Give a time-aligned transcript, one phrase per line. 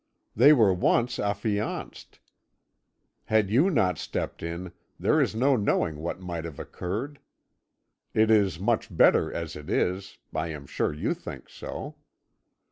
[0.35, 2.17] They were once affianced.
[3.25, 7.19] Had you not stepped in, there is no knowing what might have occurred.
[8.15, 11.97] It is much better as it is I am sure you think so.